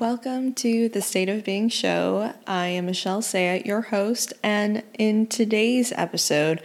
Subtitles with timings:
[0.00, 2.32] Welcome to the State of Being show.
[2.46, 6.62] I am Michelle Saya, your host, and in today's episode,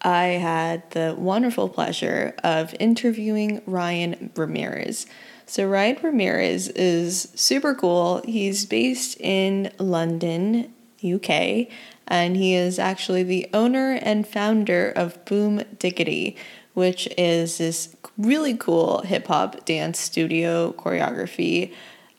[0.00, 5.06] I had the wonderful pleasure of interviewing Ryan Ramirez.
[5.46, 8.20] So, Ryan Ramirez is super cool.
[8.24, 10.74] He's based in London,
[11.04, 11.68] UK,
[12.08, 16.36] and he is actually the owner and founder of Boom Diggity,
[16.74, 21.72] which is this really cool hip hop dance studio choreography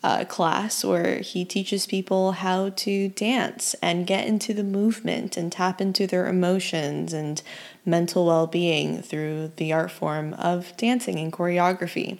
[0.03, 5.51] uh, class where he teaches people how to dance and get into the movement and
[5.51, 7.41] tap into their emotions and
[7.85, 12.19] mental well being through the art form of dancing and choreography.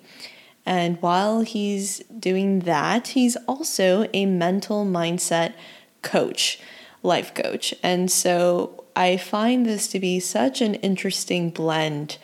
[0.65, 5.53] And while he's doing that, he's also a mental mindset
[6.02, 6.61] coach,
[7.02, 7.75] life coach.
[7.83, 12.17] And so I find this to be such an interesting blend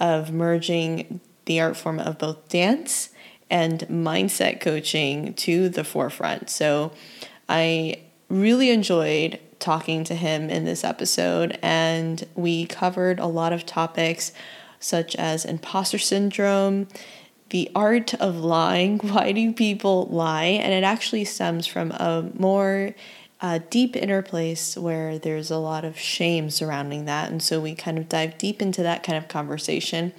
[0.00, 3.10] of merging the art form of both dance
[3.50, 6.50] and mindset coaching to the forefront.
[6.50, 6.92] So
[7.48, 13.64] I really enjoyed talking to him in this episode, and we covered a lot of
[13.64, 14.32] topics
[14.78, 16.86] such as imposter syndrome,
[17.50, 18.98] the art of lying.
[19.02, 20.44] Why do people lie?
[20.44, 22.94] And it actually stems from a more
[23.40, 27.30] uh, deep inner place where there's a lot of shame surrounding that.
[27.30, 30.12] And so we kind of dive deep into that kind of conversation.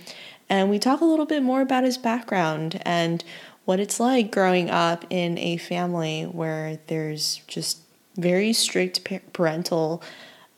[0.50, 3.24] And we talk a little bit more about his background and
[3.66, 7.80] what it's like growing up in a family where there's just
[8.16, 10.04] very strict parental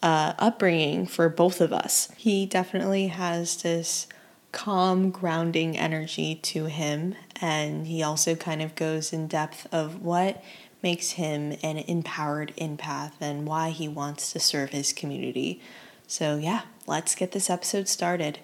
[0.03, 2.09] uh, upbringing for both of us.
[2.17, 4.07] He definitely has this
[4.51, 10.43] calm, grounding energy to him, and he also kind of goes in depth of what
[10.83, 15.61] makes him an empowered empath and why he wants to serve his community.
[16.05, 18.39] So, yeah, let's get this episode started.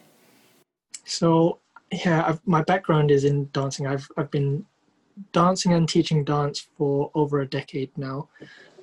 [1.05, 1.59] So
[1.91, 3.87] yeah, I've, my background is in dancing.
[3.87, 4.65] I've I've been
[5.31, 8.29] dancing and teaching dance for over a decade now.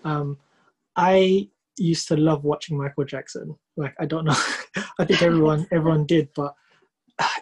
[0.04, 0.38] Um,
[0.96, 3.56] I used to love watching Michael Jackson.
[3.76, 4.36] Like I don't know,
[4.98, 6.54] I think everyone everyone did, but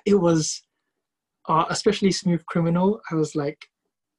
[0.05, 0.62] it was
[1.49, 3.00] uh, especially Smooth Criminal.
[3.10, 3.66] I was like,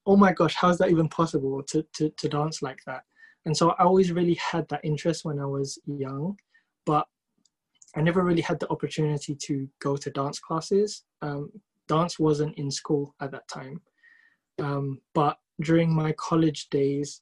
[0.05, 3.03] oh my gosh, how is that even possible to to to dance like that?
[3.45, 6.37] And so I always really had that interest when I was young,
[6.85, 7.07] but
[7.95, 11.03] I never really had the opportunity to go to dance classes.
[11.21, 11.51] Um,
[11.87, 13.81] dance wasn't in school at that time.
[14.59, 17.21] Um, but during my college days,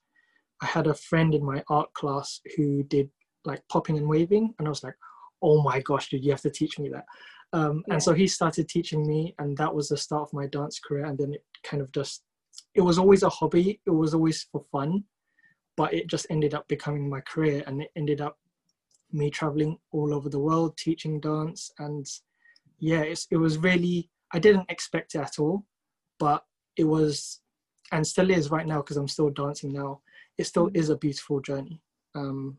[0.61, 3.09] I had a friend in my art class who did
[3.45, 4.53] like popping and waving.
[4.57, 4.95] And I was like,
[5.41, 7.05] oh my gosh, dude, you have to teach me that.
[7.53, 7.93] Um, yeah.
[7.93, 11.05] And so he started teaching me, and that was the start of my dance career.
[11.05, 12.23] And then it kind of just,
[12.75, 15.03] it was always a hobby, it was always for fun,
[15.77, 17.63] but it just ended up becoming my career.
[17.67, 18.37] And it ended up
[19.11, 22.05] me traveling all over the world teaching dance and
[22.79, 25.65] yeah it was really i didn't expect it at all
[26.19, 26.43] but
[26.77, 27.41] it was
[27.91, 30.01] and still is right now because i'm still dancing now.
[30.37, 31.81] It still is a beautiful journey
[32.15, 32.57] um,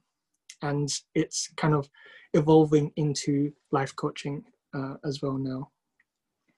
[0.62, 1.88] and it's kind of
[2.34, 4.44] evolving into life coaching
[4.74, 5.70] uh, as well now.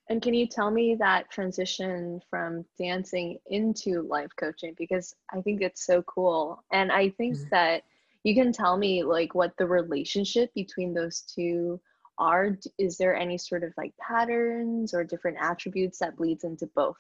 [0.08, 4.74] And can you tell me that transition from dancing into life coaching?
[4.78, 6.64] Because i think it's so cool.
[6.72, 7.48] And i think mm-hmm.
[7.50, 7.82] that
[8.25, 11.81] you can tell me like what the relationship between those two
[12.19, 12.56] are?
[12.78, 16.97] Is there any sort of like patterns or different attributes that bleeds into both?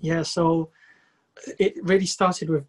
[0.00, 0.70] Yeah so
[1.58, 2.64] it really started with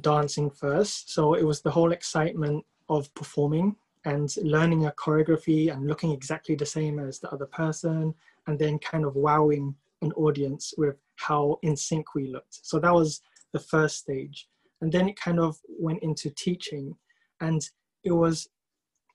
[0.00, 1.10] dancing first.
[1.10, 6.54] So it was the whole excitement of performing and learning a choreography and looking exactly
[6.54, 8.14] the same as the other person
[8.46, 12.60] and then kind of wowing an audience with how in sync we looked.
[12.62, 13.20] So that was
[13.52, 14.48] the first stage
[14.80, 16.94] and then it kind of went into teaching
[17.40, 17.62] and
[18.04, 18.48] it was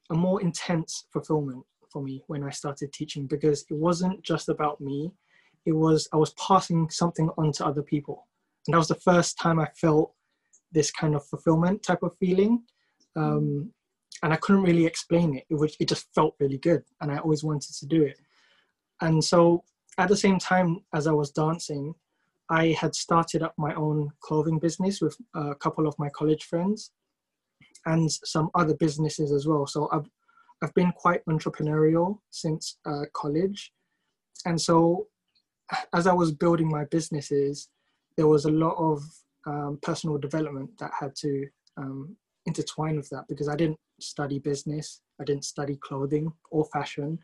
[0.10, 4.82] a more intense fulfillment for me when i started teaching because it wasn't just about
[4.82, 5.12] me.
[5.66, 8.28] It was i was passing something on to other people.
[8.66, 10.14] And that was the first time i felt
[10.72, 12.64] this kind of fulfillment type of feeling.
[13.16, 13.72] Um,
[14.24, 17.18] and i couldn't really explain it it, was, it just felt really good and i
[17.18, 18.18] always wanted to do it.
[19.02, 19.64] And so
[19.98, 21.94] at the same time as i was dancing
[22.50, 26.92] I had started up my own clothing business with a couple of my college friends
[27.86, 29.66] and some other businesses as well.
[29.66, 30.10] So I've,
[30.62, 33.72] I've been quite entrepreneurial since uh, college.
[34.46, 35.08] And so
[35.94, 37.70] as I was building my businesses,
[38.18, 39.04] there was a lot of
[39.46, 41.48] um, personal development that had to
[41.78, 42.16] um,
[42.46, 47.20] intertwine with that because I didn't study business, I didn't study clothing or fashion.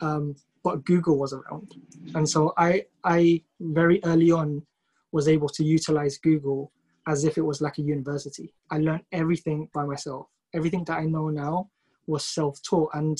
[0.00, 1.74] Um, but Google was around.
[2.14, 4.66] And so I, I very early on
[5.12, 6.72] was able to utilize Google
[7.06, 8.52] as if it was like a university.
[8.70, 10.26] I learned everything by myself.
[10.54, 11.70] Everything that I know now
[12.06, 12.90] was self-taught.
[12.94, 13.18] And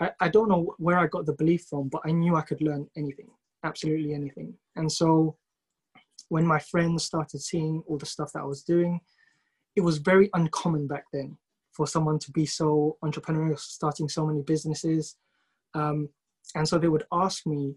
[0.00, 2.60] I, I don't know where I got the belief from, but I knew I could
[2.60, 3.28] learn anything,
[3.62, 4.54] absolutely anything.
[4.74, 5.36] And so
[6.28, 9.00] when my friends started seeing all the stuff that I was doing,
[9.76, 11.38] it was very uncommon back then
[11.70, 15.16] for someone to be so entrepreneurial, starting so many businesses.
[15.74, 16.08] Um,
[16.54, 17.76] and so they would ask me,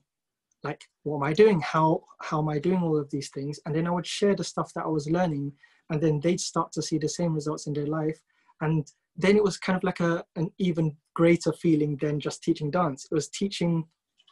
[0.63, 1.59] like, what am I doing?
[1.59, 3.59] How how am I doing all of these things?
[3.65, 5.53] And then I would share the stuff that I was learning,
[5.89, 8.19] and then they'd start to see the same results in their life.
[8.61, 12.71] And then it was kind of like a an even greater feeling than just teaching
[12.71, 13.05] dance.
[13.11, 13.85] It was teaching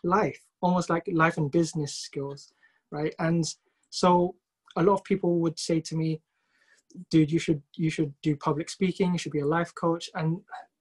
[0.03, 2.53] life, almost like life and business skills,
[2.91, 3.13] right?
[3.19, 3.45] And
[3.89, 4.35] so
[4.75, 6.21] a lot of people would say to me,
[7.09, 10.09] dude, you should you should do public speaking, you should be a life coach.
[10.15, 10.39] And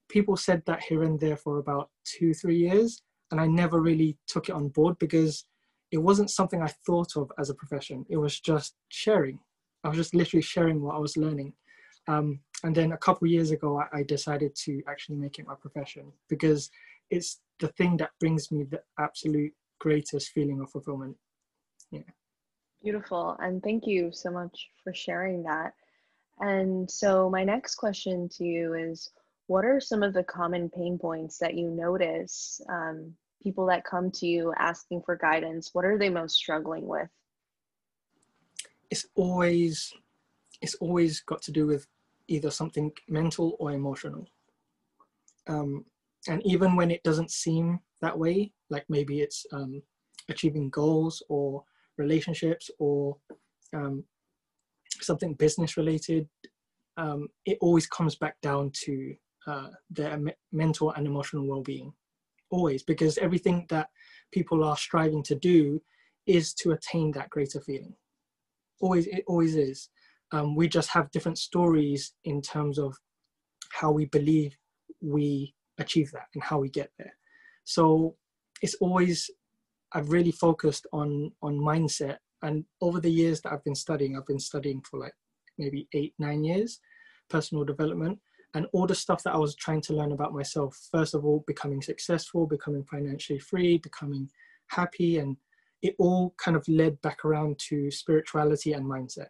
[0.09, 3.03] people said that here and there for about two, three years.
[3.31, 5.45] And I never really took it on board because
[5.91, 8.05] it wasn't something I thought of as a profession.
[8.09, 9.39] It was just sharing.
[9.85, 11.53] I was just literally sharing what I was learning.
[12.09, 15.55] Um, and then a couple years ago, I, I decided to actually make it my
[15.55, 16.71] profession because
[17.11, 21.17] it's the thing that brings me the absolute greatest feeling of fulfillment.
[21.91, 22.03] Yeah.
[22.83, 23.37] Beautiful.
[23.41, 25.73] And thank you so much for sharing that.
[26.41, 29.11] And so, my next question to you is
[29.51, 33.13] what are some of the common pain points that you notice um,
[33.43, 35.71] people that come to you asking for guidance?
[35.73, 37.09] What are they most struggling with?
[38.91, 39.93] It's always
[40.63, 41.89] it's always got to do with
[42.29, 44.29] either something mental or emotional.
[45.49, 45.85] Um,
[46.29, 49.83] and even when it doesn't seem that way like maybe it's um,
[50.29, 51.65] achieving goals or
[51.97, 53.17] relationships or
[53.75, 54.05] um,
[55.01, 56.29] something business related,
[56.97, 59.17] um, it always comes back down to
[59.47, 61.93] uh, their me- mental and emotional well-being.
[62.51, 63.89] Always, because everything that
[64.33, 65.81] people are striving to do
[66.27, 67.95] is to attain that greater feeling.
[68.81, 69.89] Always, it always is.
[70.33, 72.97] Um, we just have different stories in terms of
[73.73, 74.57] how we believe
[75.01, 77.15] we achieve that and how we get there.
[77.65, 78.17] So
[78.63, 79.31] it's always
[79.93, 84.27] I've really focused on on mindset and over the years that I've been studying, I've
[84.27, 85.15] been studying for like
[85.59, 86.81] maybe eight, nine years,
[87.29, 88.19] personal development,
[88.55, 90.77] and all the stuff that I was trying to learn about myself.
[90.91, 94.29] First of all, becoming successful, becoming financially free, becoming
[94.69, 95.37] happy, and
[95.83, 99.29] it all kind of led back around to spirituality and mindset.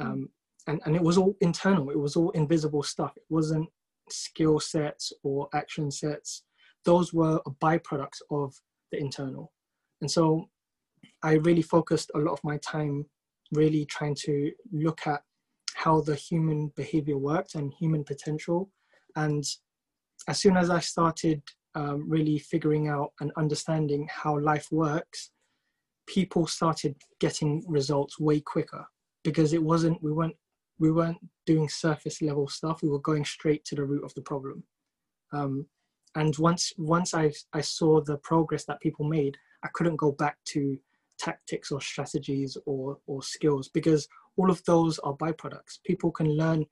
[0.00, 0.28] Um,
[0.66, 3.12] and, and it was all internal, it was all invisible stuff.
[3.16, 3.68] It wasn't
[4.10, 6.42] skill sets or action sets.
[6.84, 8.54] Those were a byproduct of
[8.92, 9.52] the internal.
[10.00, 10.48] And so
[11.22, 13.06] I really focused a lot of my time
[13.52, 15.22] really trying to look at
[15.76, 18.70] how the human behavior worked and human potential.
[19.14, 19.44] And
[20.26, 21.42] as soon as I started
[21.74, 25.32] um, really figuring out and understanding how life works,
[26.06, 28.86] people started getting results way quicker
[29.22, 30.36] because it wasn't we weren't
[30.78, 32.82] we weren't doing surface level stuff.
[32.82, 34.64] We were going straight to the root of the problem.
[35.32, 35.66] Um,
[36.14, 40.38] and once once I I saw the progress that people made, I couldn't go back
[40.52, 40.78] to
[41.18, 45.78] tactics or strategies or or skills because all of those are byproducts.
[45.84, 46.64] People can learn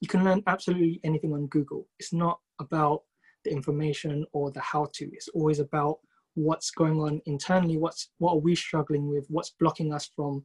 [0.00, 1.86] you can learn absolutely anything on google.
[2.00, 3.02] It's not about
[3.44, 5.98] the information or the how to it's always about
[6.34, 10.42] what's going on internally what's what are we struggling with what's blocking us from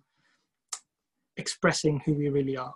[1.38, 2.74] expressing who we really are.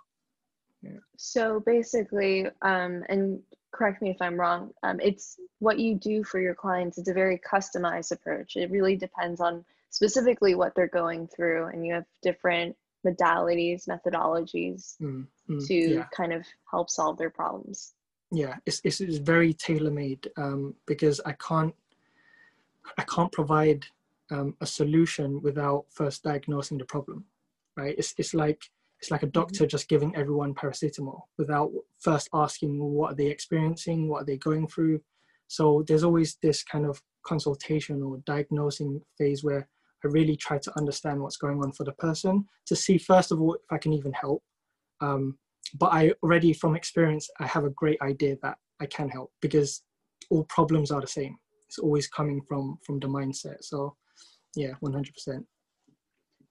[0.82, 0.98] Yeah.
[1.16, 3.40] so basically um, and
[3.72, 7.14] correct me if i'm wrong um, it's what you do for your clients it's a
[7.14, 8.56] very customized approach.
[8.56, 12.74] It really depends on specifically what they're going through and you have different
[13.06, 16.04] modalities methodologies mm, mm, to yeah.
[16.16, 17.94] kind of help solve their problems
[18.30, 21.74] yeah it's, it's, it's very tailor-made um, because i can't
[22.98, 23.84] i can't provide
[24.30, 27.24] um, a solution without first diagnosing the problem
[27.76, 28.62] right it's, it's like
[28.98, 29.40] it's like a mm-hmm.
[29.40, 34.38] doctor just giving everyone paracetamol without first asking what are they experiencing what are they
[34.38, 35.00] going through
[35.48, 39.68] so there's always this kind of consultation or diagnosing phase where
[40.04, 43.40] I really try to understand what's going on for the person to see, first of
[43.40, 44.42] all, if I can even help.
[45.00, 45.38] Um,
[45.78, 49.82] but I already, from experience, I have a great idea that I can help because
[50.30, 51.36] all problems are the same.
[51.68, 53.58] It's always coming from from the mindset.
[53.62, 53.96] So,
[54.56, 55.46] yeah, one hundred percent.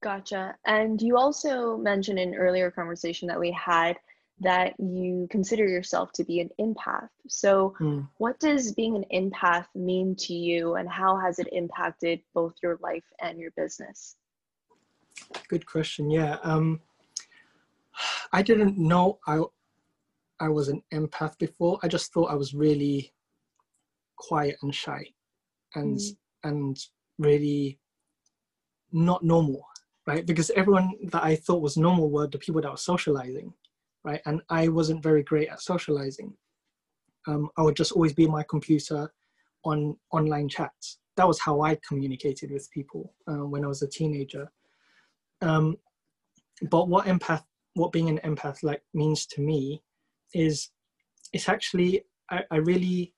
[0.01, 0.55] Gotcha.
[0.65, 3.97] And you also mentioned in earlier conversation that we had
[4.41, 7.09] that you consider yourself to be an empath.
[7.27, 8.07] So, mm.
[8.17, 12.77] what does being an empath mean to you, and how has it impacted both your
[12.81, 14.15] life and your business?
[15.47, 16.09] Good question.
[16.09, 16.81] Yeah, um,
[18.33, 19.41] I didn't know I
[20.39, 21.79] I was an empath before.
[21.83, 23.13] I just thought I was really
[24.15, 25.05] quiet and shy,
[25.75, 26.17] and mm.
[26.43, 26.77] and
[27.19, 27.79] really
[28.91, 29.67] not normal,
[30.07, 30.25] right?
[30.25, 33.53] Because everyone that I thought was normal were the people that were socializing
[34.03, 34.21] right?
[34.25, 36.33] And I wasn't very great at socializing.
[37.27, 39.11] Um, I would just always be my computer
[39.63, 40.97] on online chats.
[41.17, 44.51] That was how I communicated with people uh, when I was a teenager.
[45.41, 45.77] Um,
[46.69, 47.43] but what empath,
[47.73, 49.81] what being an empath like means to me,
[50.33, 50.69] is
[51.33, 53.13] it's actually I, I really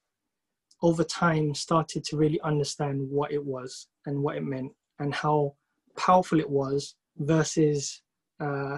[0.81, 5.55] over time started to really understand what it was and what it meant and how
[5.97, 8.01] powerful it was versus
[8.41, 8.77] uh,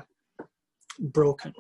[1.00, 1.53] broken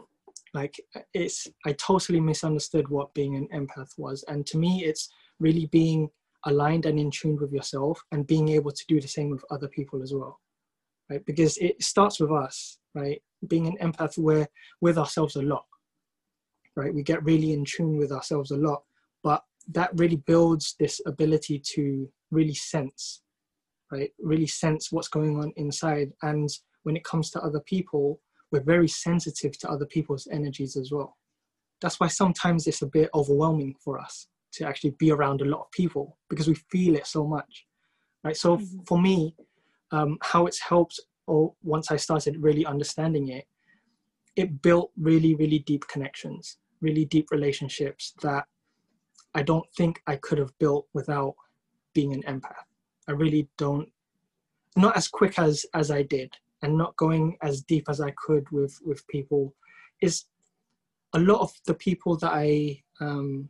[0.55, 4.23] like uh, it's i totally misunderstood what being an empath was.
[4.27, 5.09] And to me it's
[5.39, 6.09] really being
[6.45, 9.67] aligned and in tune with yourself and being able to do the same with other
[9.67, 10.39] people as well
[11.09, 11.23] right?
[11.25, 13.21] Because it starts with us right?
[13.47, 14.47] Being an empath we're
[14.81, 15.65] with ourselves a lot
[16.75, 16.93] right?
[16.93, 18.81] We get really in tune with ourselves a lot
[19.23, 19.43] but
[19.73, 23.21] that really builds this ability to really sense
[23.91, 24.11] right?
[24.19, 26.11] Really sense what's going on inside.
[26.23, 26.49] And
[26.83, 28.19] when it comes to other people
[28.55, 31.17] we're very sensitive to other people's energies as well.
[31.81, 35.61] That's why sometimes it's a bit overwhelming for us to actually be around a lot
[35.61, 37.65] of people because we feel it so much
[38.23, 38.35] right?
[38.35, 38.79] So mm-hmm.
[38.87, 39.35] for me
[39.91, 43.45] um, how it's helped or once i started really understanding it
[44.35, 48.45] it built really really deep connections really deep relationships that
[49.33, 51.33] i don't think i could have built without
[51.93, 52.65] being an empath.
[53.07, 53.89] I really don't
[54.75, 56.33] not as quick as as i did
[56.65, 59.53] and not going as deep as i could with with people
[60.01, 60.25] is
[61.13, 63.49] a lot of the people that i um,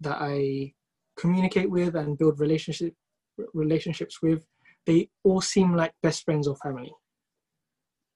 [0.00, 0.72] that I
[1.16, 2.94] communicate with and build relationship
[3.52, 4.46] relationships with,
[4.86, 6.92] they all seem like best friends or family.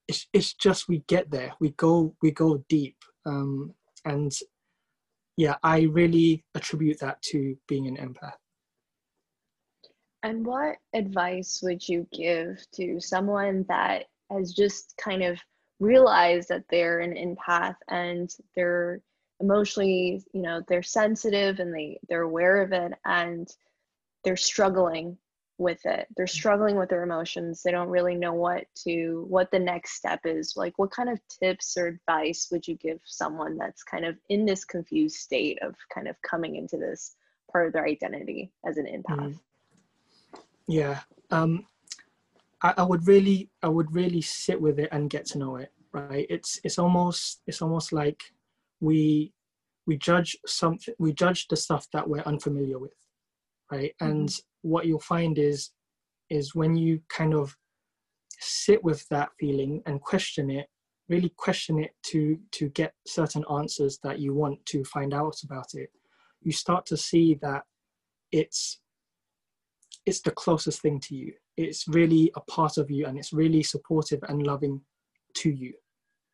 [0.06, 3.74] It's it's just we get there, we go we go deep, um,
[4.04, 4.32] and
[5.36, 8.38] yeah, I really attribute that to being an empath.
[10.22, 15.38] And what advice would you give to someone that has just kind of
[15.80, 19.00] realized that they're an empath and they're
[19.40, 23.48] emotionally you know they're sensitive and they they're aware of it and
[24.24, 25.16] they're struggling
[25.58, 26.06] with it?
[26.16, 27.62] They're struggling with their emotions.
[27.62, 30.54] They don't really know what to what the next step is.
[30.56, 34.46] Like what kind of tips or advice would you give someone that's kind of in
[34.46, 37.16] this confused state of kind of coming into this
[37.50, 39.18] part of their identity as an empath?
[39.18, 39.40] Mm.
[40.68, 41.66] Yeah um
[42.62, 45.72] I, I would really i would really sit with it and get to know it
[45.92, 48.22] right it's it's almost it's almost like
[48.80, 49.32] we
[49.86, 52.94] we judge something we judge the stuff that we're unfamiliar with
[53.72, 54.10] right mm-hmm.
[54.10, 55.70] and what you'll find is
[56.30, 57.56] is when you kind of
[58.40, 60.68] sit with that feeling and question it
[61.08, 65.68] really question it to to get certain answers that you want to find out about
[65.72, 65.90] it
[66.42, 67.62] you start to see that
[68.30, 68.80] it's
[70.08, 73.62] it's the closest thing to you it's really a part of you and it's really
[73.62, 74.80] supportive and loving
[75.34, 75.72] to you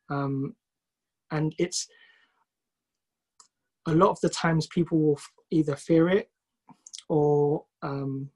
[0.09, 0.55] um,
[1.31, 1.87] and it's
[3.87, 5.19] a lot of the times people will
[5.51, 6.29] either fear it
[7.09, 8.29] or um,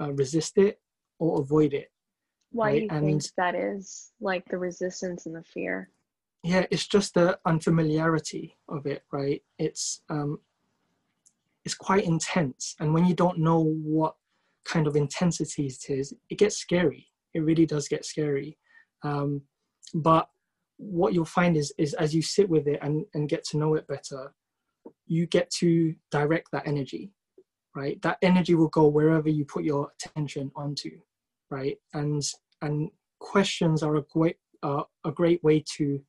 [0.00, 0.80] uh, resist it
[1.18, 1.90] or avoid it.
[2.52, 2.74] Why right?
[2.80, 4.10] do you and, think that is?
[4.20, 5.90] Like the resistance and the fear?
[6.42, 9.42] Yeah, it's just the unfamiliarity of it, right?
[9.58, 10.38] It's um,
[11.64, 14.14] it's quite intense, and when you don't know what
[14.64, 17.06] kind of intensity it is, it gets scary.
[17.34, 18.58] It really does get scary.
[19.02, 19.42] Um,
[19.94, 20.28] but
[20.76, 23.74] what you'll find is is as you sit with it and, and get to know
[23.74, 24.32] it better,
[25.06, 27.12] you get to direct that energy
[27.74, 30.90] right that energy will go wherever you put your attention onto
[31.50, 32.22] right and
[32.62, 32.90] and
[33.20, 36.00] questions are a great uh, a great way to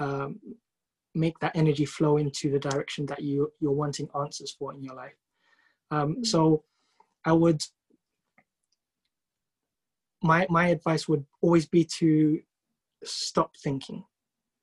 [0.00, 0.38] um,
[1.14, 4.94] make that energy flow into the direction that you you're wanting answers for in your
[4.94, 5.14] life
[5.90, 6.24] um, mm-hmm.
[6.24, 6.62] so
[7.24, 7.62] i would
[10.24, 12.40] my my advice would always be to
[13.04, 14.04] stop thinking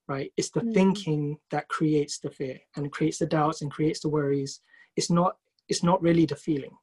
[0.07, 0.33] right?
[0.35, 0.73] It's the mm-hmm.
[0.73, 4.59] thinking that creates the fear and creates the doubts and creates the worries.
[4.97, 5.37] It's not
[5.69, 6.75] it's not really the feeling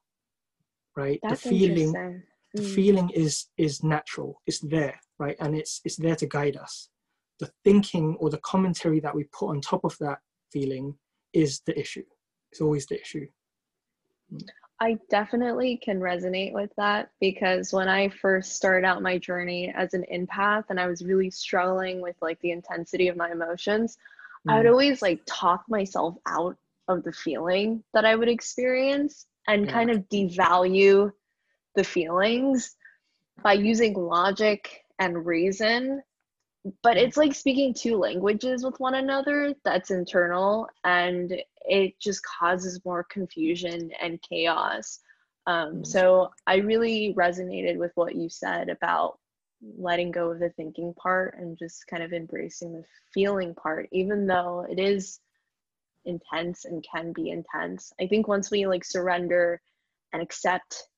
[0.99, 1.21] right?
[1.23, 2.21] That's the feeling mm.
[2.55, 4.43] the feeling is is natural.
[4.47, 5.37] It's there right?
[5.41, 6.89] And it's it's there to guide us.
[7.39, 10.19] The thinking or the commentary that we put on top of that
[10.53, 10.95] feeling
[11.33, 12.05] is the issue.
[12.51, 13.27] It's always the issue.
[14.33, 14.43] Mm.
[14.81, 19.93] I definitely can resonate with that because when I first started out my journey as
[19.93, 23.99] an empath and I was really struggling with like the intensity of my emotions,
[24.47, 24.53] mm.
[24.53, 24.71] I would mm.
[24.71, 26.57] always like talk myself out
[26.87, 29.73] of the feeling that I would experience and yeah.
[29.73, 31.13] kind of devalue
[31.75, 32.77] the feelings
[33.43, 36.03] by using logic and reason
[36.83, 41.35] but it's like speaking two languages with one another that's internal and
[41.67, 45.01] it just causes more confusion and chaos.
[45.47, 45.87] Um, mm.
[45.87, 49.19] so i really resonated with what you said about
[49.79, 54.27] letting go of the thinking part and just kind of embracing the feeling part even
[54.27, 55.21] though it is
[56.09, 57.93] intense and can be intense.
[58.01, 59.61] I think once we like surrender
[60.13, 60.89] and accept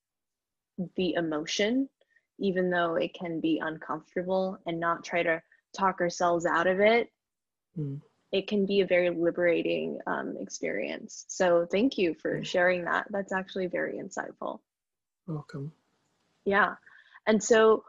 [0.97, 1.89] the emotion
[2.43, 7.11] even though it can be uncomfortable and not try to talk ourselves out of it,
[7.79, 8.01] Mm.
[8.33, 11.25] it can be a very liberating um, experience.
[11.29, 12.45] So thank you for Mm.
[12.45, 13.07] sharing that.
[13.11, 14.61] That's actually very insightful.
[15.27, 15.73] Welcome.
[16.45, 16.77] Yeah.
[17.27, 17.85] And so,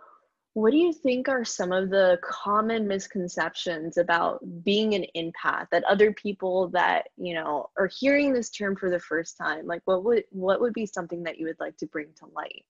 [0.54, 5.84] what do you think are some of the common misconceptions about being an empath that
[5.86, 10.04] other people that, you know, are hearing this term for the first time, like what
[10.04, 12.66] would what would be something that you would like to bring to light?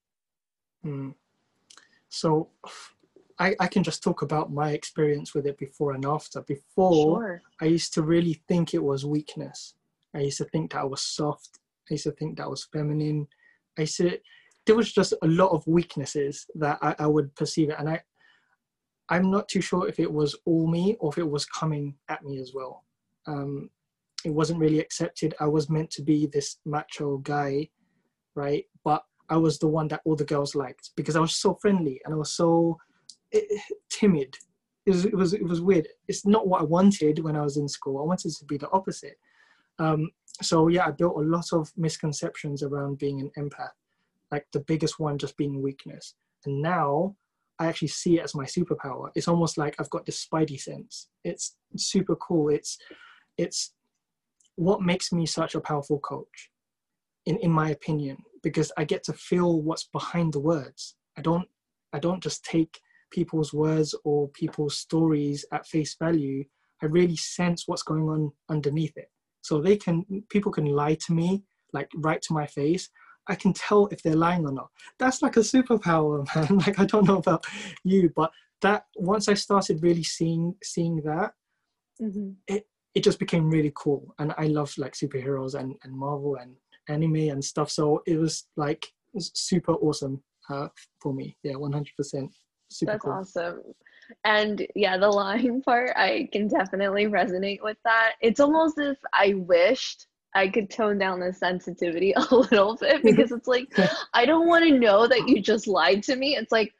[0.85, 1.15] Mm.
[2.09, 2.49] So
[3.41, 6.41] I, I can just talk about my experience with it before and after.
[6.41, 7.41] Before, Sure.
[7.59, 9.73] I used to really think it was weakness.
[10.15, 11.57] I used to think that I was soft.
[11.89, 13.27] I used to think that I was feminine.
[13.79, 14.19] I used to,
[14.67, 17.77] there was just a lot of weaknesses that I, I would perceive it.
[17.79, 18.01] And I,
[19.09, 22.23] I'm not too sure if it was all me or if it was coming at
[22.23, 22.85] me as well.
[23.25, 23.71] Um,
[24.23, 25.33] it wasn't really accepted.
[25.39, 27.69] I was meant to be this macho guy,
[28.35, 28.65] right?
[28.83, 31.99] But I was the one that all the girls liked because I was so friendly
[32.05, 32.77] and I was so
[33.33, 33.59] eh,
[33.89, 34.35] timid.
[34.85, 35.87] It was, it was it was weird.
[36.07, 38.01] It's not what I wanted when I was in school.
[38.01, 39.17] I wanted to be the opposite.
[39.79, 40.09] Um,
[40.41, 43.69] so yeah, I built a lot of misconceptions around being an empath.
[44.31, 46.15] Like the biggest one just being weakness.
[46.45, 47.15] And now
[47.59, 49.09] I actually see it as my superpower.
[49.13, 51.09] It's almost like I've got this spidey sense.
[51.23, 52.49] It's super cool.
[52.49, 52.77] It's
[53.37, 53.73] it's
[54.55, 56.49] what makes me such a powerful coach,
[57.27, 60.95] in in my opinion, because I get to feel what's behind the words.
[61.17, 61.47] I don't
[61.93, 62.79] I don't just take
[63.11, 66.43] people's words or people's stories at face value.
[66.81, 69.09] I really sense what's going on underneath it.
[69.41, 72.89] So they can people can lie to me like right to my face.
[73.27, 74.69] I can tell if they're lying or not.
[74.99, 76.57] That's like a superpower, man.
[76.59, 77.45] Like I don't know about
[77.83, 81.33] you, but that once I started really seeing seeing that,
[82.01, 82.35] Mhm.
[82.93, 84.13] it just became really cool.
[84.19, 86.55] And I love like superheroes and, and Marvel and
[86.89, 87.69] anime and stuff.
[87.71, 90.67] So it was like it was super awesome uh,
[91.01, 91.37] for me.
[91.43, 92.31] Yeah, one hundred percent.
[92.71, 93.13] Super That's cool.
[93.13, 93.61] awesome.
[94.25, 98.13] And yeah, the lying part, I can definitely resonate with that.
[98.21, 103.03] It's almost as if I wished I could tone down the sensitivity a little bit
[103.03, 103.67] because it's like,
[104.13, 106.35] I don't want to know that you just lied to me.
[106.35, 106.73] It's like,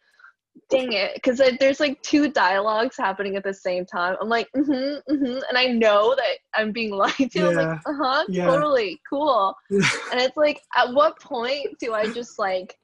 [0.70, 1.16] dang it.
[1.16, 4.16] Because there's like two dialogues happening at the same time.
[4.22, 5.40] I'm like, mm hmm, mm hmm.
[5.50, 7.48] And I know that I'm being lied to.
[7.48, 7.80] I'm like, Yeah.
[7.86, 8.46] uh huh, Yeah.
[8.46, 9.54] totally, cool.
[9.70, 12.78] And it's like, at what point do I just like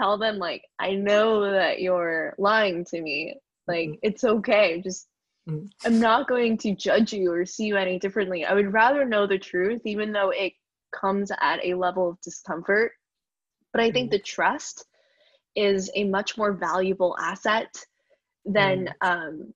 [0.00, 3.36] tell them, like, I know that you're lying to me?
[3.68, 3.98] Like, Mhm.
[4.02, 4.80] it's okay.
[4.80, 5.08] Just,
[5.48, 5.70] Mhm.
[5.84, 8.44] I'm not going to judge you or see you any differently.
[8.44, 10.54] I would rather know the truth, even though it
[10.92, 12.92] comes at a level of discomfort.
[13.72, 14.12] But I think Mhm.
[14.12, 14.86] the trust
[15.54, 17.86] is a much more valuable asset
[18.44, 19.52] than um,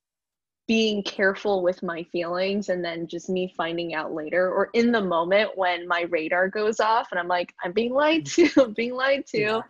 [0.67, 5.01] being careful with my feelings and then just me finding out later or in the
[5.01, 8.95] moment when my radar goes off and I'm like, I'm being lied to, I'm being
[8.95, 9.39] lied to.
[9.39, 9.63] Yeah.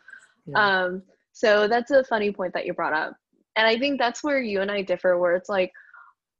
[0.46, 0.84] Yeah.
[0.84, 1.02] Um,
[1.32, 3.16] so that's a funny point that you brought up.
[3.56, 5.72] And I think that's where you and I differ, where it's like,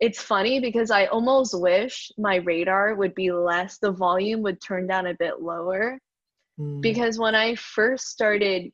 [0.00, 4.86] it's funny because I almost wish my radar would be less, the volume would turn
[4.86, 5.98] down a bit lower.
[6.60, 8.72] Mm, Because when I first started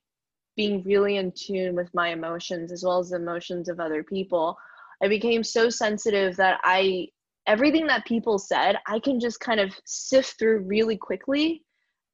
[0.57, 4.57] being really in tune with my emotions as well as the emotions of other people,
[5.03, 7.09] I became so sensitive that I,
[7.47, 11.65] everything that people said, I can just kind of sift through really quickly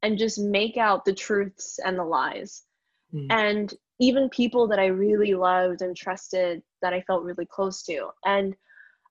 [0.02, 2.65] and just make out the truths and the lies
[3.14, 7.82] mm, and even people that I really loved and trusted that I felt really close
[7.84, 8.10] to.
[8.24, 8.54] And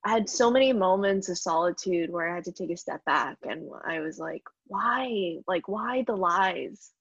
[0.05, 3.37] I had so many moments of solitude where I had to take a step back
[3.43, 5.37] and I was like, why?
[5.47, 6.91] Like, why the lies?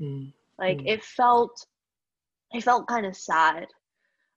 [0.00, 0.86] mm, Like, Mm.
[0.86, 1.66] it felt,
[2.54, 3.66] I felt kind of sad.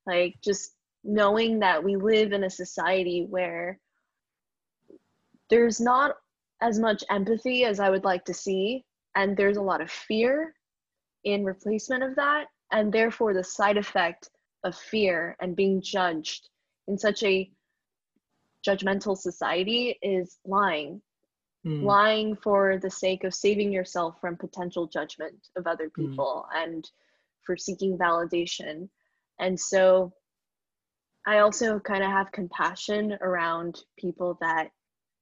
[0.05, 3.79] Like, just knowing that we live in a society where
[5.49, 6.15] there's not
[6.61, 10.55] as much empathy as I would like to see, and there's a lot of fear
[11.23, 14.29] in replacement of that, and therefore the side effect
[14.63, 16.49] of fear and being judged
[16.87, 17.51] in such a
[18.65, 21.01] judgmental society is lying.
[21.65, 26.05] mm, Lying for the sake of saving yourself from potential judgment of other Mm.
[26.05, 26.89] people and
[27.45, 28.89] for seeking validation.
[29.39, 30.13] And so
[31.25, 34.71] I also kind of have compassion around people that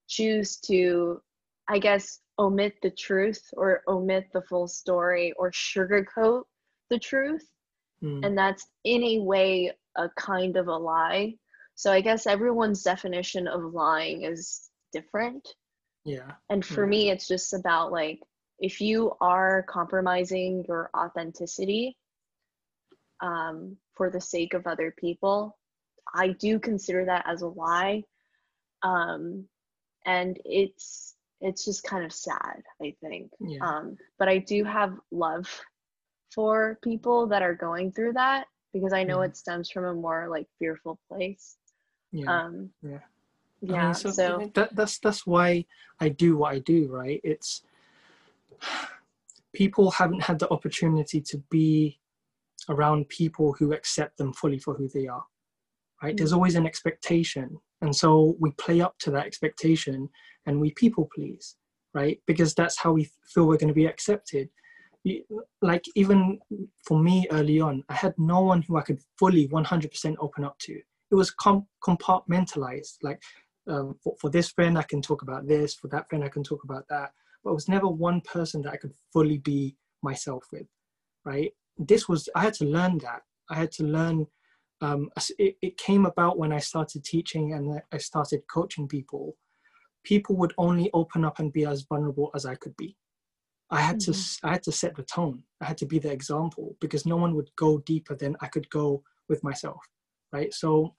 [0.08, 1.20] choose to,
[1.68, 6.42] I guess, omit the truth or omit the full story or sugarcoat
[6.90, 7.46] the truth.
[8.02, 11.34] mm, And that's in a way a kind of a lie.
[11.74, 15.46] So I guess everyone's definition of lying is different.
[16.04, 16.32] yeah.
[16.50, 18.20] And for me, it's just about like,
[18.58, 21.96] if you are compromising your authenticity
[23.20, 25.58] um, for the sake of other people,
[26.14, 28.04] I do consider that as a lie.
[28.82, 29.46] Um,
[30.04, 33.30] and it's it's just kind of sad, I think.
[33.40, 33.58] Yeah.
[33.60, 35.48] Um, but I do have love
[36.34, 39.26] for people that are going through that because I know Mhm.
[39.26, 41.58] it stems from a more like fearful place.
[42.12, 42.44] Yeah.
[42.44, 43.00] Um, yeah.
[43.60, 43.74] yeah.
[43.76, 45.66] I mean, so, so that, that's that's why
[46.00, 47.20] I do what I do, right?
[47.24, 47.62] It's
[49.52, 52.00] people haven't had the opportunity to be
[52.68, 55.24] around people who accept them fully for who they are
[56.02, 56.16] right?
[56.16, 56.36] There's Mm.
[56.36, 57.60] always an expectation.
[57.80, 60.10] And so we play up to that expectation
[60.46, 61.56] and we people please,
[61.94, 62.20] right?
[62.26, 64.48] Because that's how we feel we're going to be accepted.
[65.60, 66.38] Like, even
[66.86, 70.58] for me early on, I had no one who I could fully 100% open up
[70.60, 70.72] to.
[70.74, 72.98] It was com- compartmentalized.
[73.02, 73.20] Like,
[73.68, 75.74] um, for, for this friend, I can talk about this.
[75.74, 77.10] For that friend, I can talk about that.
[77.42, 80.66] But it was never one person that I could fully be myself with,
[81.24, 81.52] right?
[81.78, 83.22] This was, I had to learn that.
[83.50, 84.26] I had to learn
[84.82, 89.36] um, it, it came about when I started teaching and I started coaching people.
[90.04, 92.96] People would only open up and be as vulnerable as I could be.
[93.70, 94.46] I had to mm-hmm.
[94.46, 95.42] I had to set the tone.
[95.60, 98.68] I had to be the example because no one would go deeper than I could
[98.68, 99.80] go with myself,
[100.30, 100.52] right?
[100.52, 100.94] So,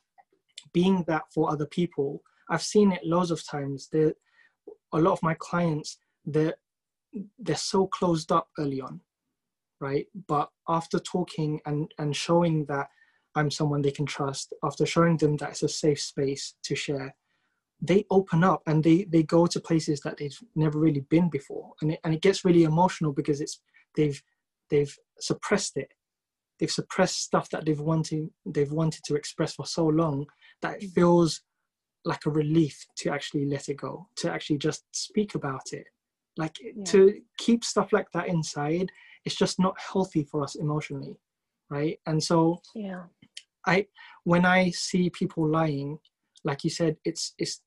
[0.73, 3.89] being that for other people, I've seen it loads of times.
[3.91, 4.15] That
[4.91, 6.55] a lot of my clients, they're
[7.37, 9.01] they're so closed up early on,
[9.79, 10.07] right?
[10.27, 12.87] But after talking and and showing that
[13.35, 17.15] I'm someone they can trust, after showing them that it's a safe space to share,
[17.85, 21.73] they open up and they they go to places that they've never really been before,
[21.81, 23.59] and it, and it gets really emotional because it's
[23.95, 24.21] they've
[24.69, 25.91] they've suppressed it,
[26.59, 30.25] they've suppressed stuff that they've wanted they've wanted to express for so long
[30.61, 30.93] that it mm.
[30.93, 31.41] feels
[32.05, 35.85] like a relief to actually let it go, to actually just speak about it.
[36.37, 36.83] Like Yeah.
[36.85, 38.91] to keep stuff like that inside,
[39.25, 41.17] it's just not healthy for us emotionally,
[41.69, 41.99] right?
[42.05, 43.03] And so yeah.
[43.65, 43.87] I
[44.23, 45.99] when I see people lying,
[46.43, 47.61] like you said, it's it's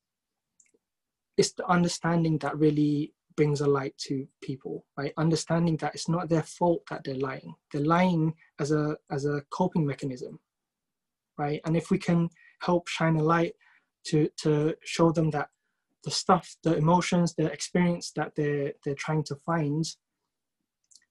[1.37, 5.13] it's the understanding that really brings a light to people, right?
[5.19, 7.55] Understanding that it's not their fault that they're lying.
[7.73, 10.39] They're lying as a as a coping mechanism,
[11.39, 11.61] right?
[11.65, 13.55] And if we can help shine a light
[14.07, 15.49] to to show them that
[16.05, 19.85] the stuff, the emotions, the experience that they're they're trying to find,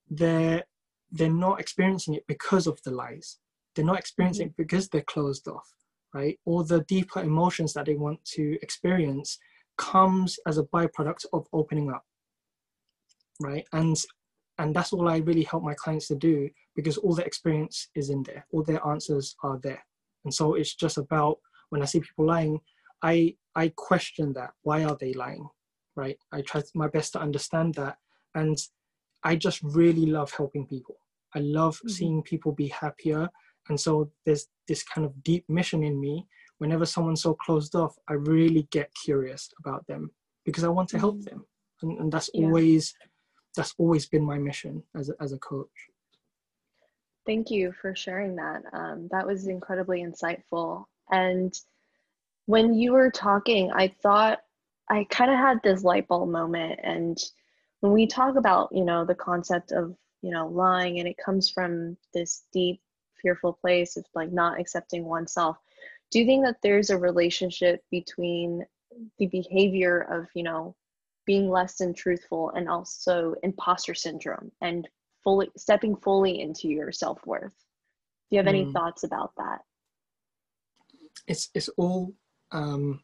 [0.09, 0.63] they're
[1.11, 3.37] they're not experiencing it because of the lies
[3.75, 5.69] they're not experiencing it because they're closed off
[6.13, 9.37] right all the deeper emotions that they want to experience
[9.77, 12.03] comes as a byproduct of opening up
[13.41, 13.65] right?
[13.73, 13.97] And
[14.57, 18.09] and that's all i really help my clients to do because all the experience is
[18.09, 18.45] in there.
[18.51, 19.83] All their answers are there.
[20.23, 22.59] And so it's just about when i see people lying
[23.01, 24.51] i i question that.
[24.63, 25.47] Why are they lying
[25.97, 26.17] right?
[26.31, 27.97] I try my best to understand that.
[28.35, 28.57] And
[29.23, 30.97] i just really love helping people.
[31.33, 31.89] I love Mhm.
[31.89, 33.29] seeing people be happier.
[33.67, 36.27] And so there's this kind of deep mission in me
[36.59, 40.09] whenever someone's so closed off i really get curious about them
[40.45, 41.25] because i want to help Mhm.
[41.25, 41.45] them
[41.81, 42.45] and, and that's Yeah.
[42.45, 42.93] always
[43.55, 45.89] that's always been my mission as a, as a coach
[47.25, 48.63] Thank you for sharing that.
[48.71, 50.85] Um, that was incredibly insightful.
[51.09, 51.57] And
[52.45, 54.39] when you were talking, I thought
[54.89, 56.79] I kind of had this light bulb moment.
[56.83, 57.17] And
[57.79, 61.49] when we talk about, you know, the concept of, you know, lying and it comes
[61.49, 62.79] from this deep,
[63.19, 65.57] fearful place of like not accepting oneself,
[66.11, 68.65] do you think that there's a relationship between
[69.17, 70.75] the behavior of, you know,
[71.25, 74.87] being less than truthful and also imposter syndrome and
[75.23, 77.53] fully stepping fully into your self-worth
[78.29, 78.73] do you have any Mm.
[78.73, 79.61] thoughts about that
[81.27, 82.13] it's it's all
[82.51, 83.01] um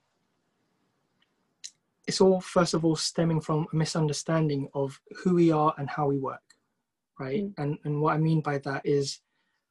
[2.08, 6.08] it's all first of all stemming from a misunderstanding of who we are and how
[6.08, 6.44] we work
[7.20, 7.54] right Mm.
[7.58, 9.20] and and what i mean by that is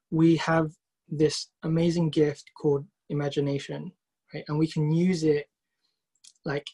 [0.09, 0.71] we have
[1.07, 3.91] this amazing gift called imagination
[4.33, 4.43] right?
[4.47, 5.47] And we can use it
[6.45, 6.65] like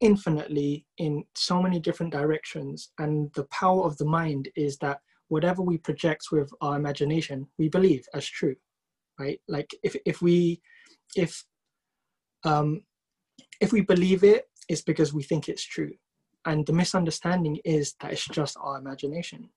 [0.00, 2.92] infinitely in so many different directions.
[2.98, 7.68] And the power of the mind is that whatever we project with our imagination we
[7.68, 8.56] believe as true
[9.18, 9.40] right?
[9.48, 10.60] Like if if we
[11.16, 11.44] if
[12.44, 12.82] um
[13.60, 15.92] if we believe it it's because we think it's true.
[16.44, 19.50] And the misunderstanding is that it's just our imagination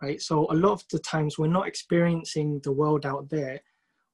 [0.00, 0.20] right?
[0.20, 3.60] So a lot of the times we're not experiencing the world out there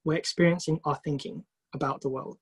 [0.05, 2.39] we're experiencing our thinking about the world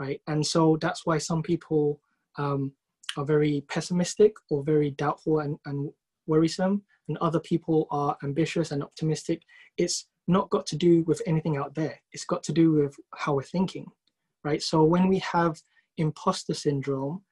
[0.00, 0.20] right?
[0.26, 2.00] And so that's why some people
[2.38, 2.72] um,
[3.16, 5.92] are very pessimistic or very doubtful and, and
[6.26, 9.42] worrisome and other people are ambitious and optimistic.
[9.76, 12.00] It's not got to do with anything out there.
[12.12, 13.86] It's got to do with how we're thinking
[14.44, 14.62] right?
[14.62, 15.60] So when we have
[15.98, 17.22] imposter syndrome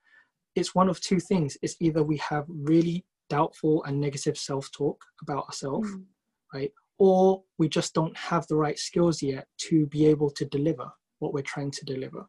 [0.57, 1.57] it's one of two things.
[1.63, 6.05] It's either we have really doubtful and negative self-talk about ourselves Mm.
[6.53, 10.89] right or we just don't have the right skills yet to be able to deliver
[11.19, 12.25] what we're trying to deliver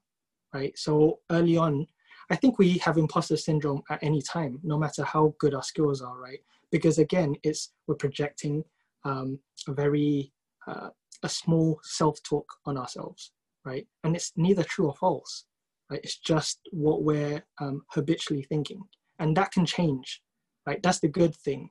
[0.54, 1.86] right so early on
[2.32, 6.02] i think we have imposter syndrome at any time no matter how good our skills
[6.02, 6.40] are right
[6.72, 8.64] because again it's we're projecting
[9.04, 10.32] um, a very
[10.68, 10.90] uh,
[11.24, 13.32] a small self-talk on ourselves
[13.66, 13.86] right?
[14.04, 15.46] And it's neither true or false.
[15.90, 16.02] Right?
[16.04, 18.82] It's just what we're um, habitually thinking,
[19.20, 20.22] and that can change.
[20.66, 20.82] Right?
[20.82, 21.70] That's the good thing.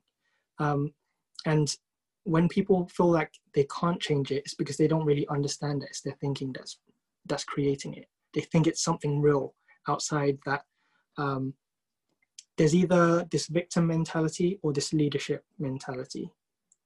[0.59, 0.93] Um,
[1.47, 1.75] and
[2.31, 5.89] when people feel like they can't change it, it's because they don't really understand it.
[5.91, 6.79] It's their thinking that's
[7.27, 8.07] that's creating it.
[8.35, 9.55] They think it's something real
[9.89, 10.63] outside that.
[11.19, 11.55] Um,
[12.57, 16.31] there's either this victim mentality or this leadership mentality,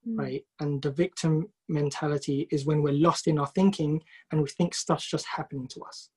[0.09, 0.19] mm.
[0.19, 0.43] right?
[0.61, 5.11] And the victim mentality is when we're lost in our thinking and we think stuff's
[5.11, 6.09] just happening to us,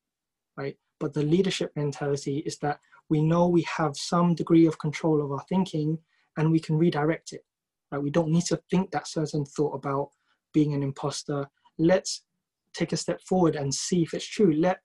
[0.56, 0.78] right?
[1.02, 5.32] But the leadership mentality is that we know we have some degree of control of
[5.32, 5.98] our thinking
[6.38, 7.44] and we can redirect it.
[7.92, 8.02] Right?
[8.02, 10.10] We don't need to think that certain thought about
[10.54, 11.48] being an imposter.
[11.78, 12.24] Let's
[12.74, 14.54] take a step forward and see if it's true.
[14.54, 14.80] Let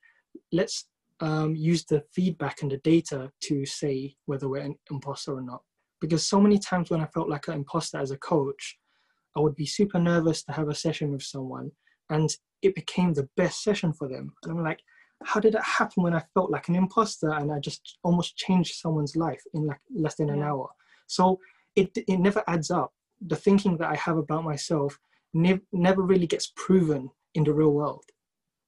[0.52, 0.86] let's
[1.20, 5.62] um, use the feedback and the data to say whether we're an imposter or not.
[6.00, 8.78] Because so many times when I felt like an imposter as a coach,
[9.36, 11.70] I would be super nervous to have a session with someone,
[12.10, 12.28] and
[12.60, 14.32] it became the best session for them.
[14.42, 14.80] And I'm like,
[15.24, 18.74] how did that happen when I felt like an imposter and I just almost changed
[18.74, 20.34] someone's life in like less than yeah.
[20.34, 20.68] an hour?
[21.06, 21.38] So
[21.76, 22.92] it it never adds up.
[23.26, 24.98] The thinking that I have about myself
[25.34, 28.04] ne- never really gets proven in the real world,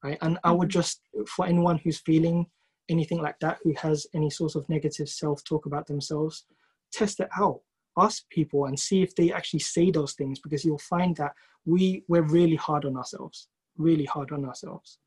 [0.03, 0.19] right?
[0.23, 0.39] And.
[0.45, 0.81] I would mm-hmm.
[0.81, 2.47] just for anyone who's feeling
[2.89, 6.45] anything like that, who has any sort of negative self-talk about themselves,
[6.93, 7.61] test it out.
[7.97, 11.33] Ask people and see if they actually say those things because you'll find that
[11.65, 14.99] we we're really hard on ourselves, really hard on ourselves.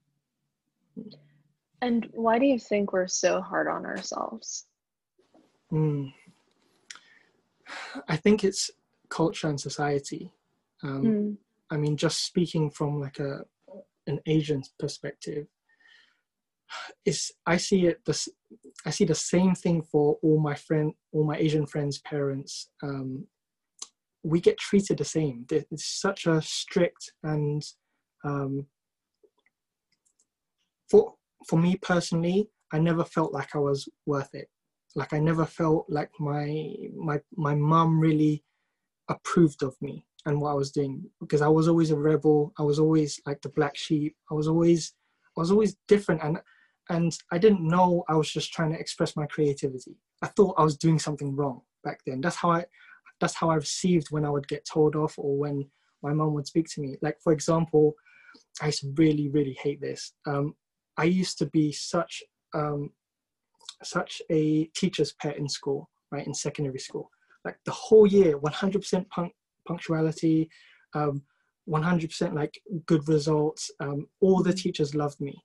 [1.82, 4.66] And why do you think we're so hard on ourselves?
[5.72, 6.14] Mm.
[8.08, 8.72] I think it's
[9.10, 10.32] culture and society.
[10.84, 11.38] Um, mm.
[11.70, 13.42] I mean, just speaking from like a
[14.08, 15.48] an Asian perspective,
[17.06, 18.30] is I see it this
[18.86, 22.70] I see the same thing for all my friend all my Asian friends' parents.
[22.84, 23.26] Um,
[24.24, 25.46] we get treated the same.
[25.50, 27.64] It's such a strict and
[28.24, 28.66] um,
[30.90, 31.14] for
[31.48, 34.50] for me personally, I never felt like I was worth it.
[34.98, 38.44] Like I never felt like my my my mom really
[39.10, 42.52] approved of me and what I was doing because I was always a rebel.
[42.58, 44.16] I was always like the black sheep.
[44.32, 44.94] I was always
[45.38, 46.40] I was always different and
[46.90, 49.96] and I didn't know I was just trying to express my creativity.
[50.24, 52.20] I thought I was doing something wrong back then.
[52.20, 52.66] That's how I
[53.22, 55.70] that's how I received when I would get told off or when
[56.02, 56.98] my mom would speak to me.
[57.04, 57.94] Like for example,
[58.62, 60.14] I used to really, really hate this.
[60.26, 60.56] Um,
[60.98, 62.24] I used to be such
[62.56, 62.90] um,
[63.84, 67.10] such a teacher's pet in school, right, in secondary school.
[67.46, 69.32] Like the whole year, 100% punc-
[69.68, 70.50] punctuality,
[70.94, 71.24] um,
[71.70, 73.72] 100% like good results.
[73.80, 75.36] Um, all the teachers loved me.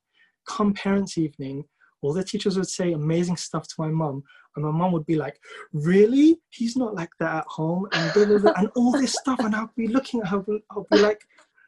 [0.47, 1.65] Come parents' evening,
[2.03, 4.25] all the teachers would say amazing stuff to my mom,
[4.57, 5.39] and my mom would be like,
[5.73, 6.41] "Really?
[6.51, 9.39] He's not like that at home," and blah, blah, blah, and all this stuff.
[9.41, 11.23] And I'll be looking at her, I'll be like,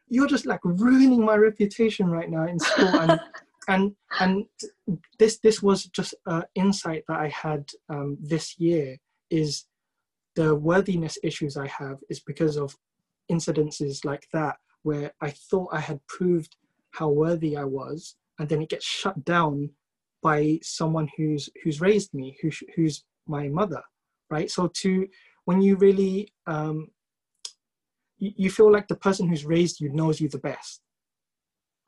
[0.08, 3.20] "You're just like ruining my reputation right now in school." And
[3.68, 4.44] and and
[5.18, 8.96] this this was just an insight that I had um, this year
[9.30, 9.66] is
[10.36, 12.74] the worthiness issues I have is because of
[13.30, 16.56] incidences like that where I thought I had proved
[16.92, 19.70] how worthy I was, and then it gets shut down
[20.22, 23.82] by someone who's who's raised me, who, who's my mother,
[24.30, 24.50] right?
[24.50, 25.06] So to
[25.44, 26.88] when you really um,
[28.18, 30.80] you, you feel like the person who's raised you knows you the best,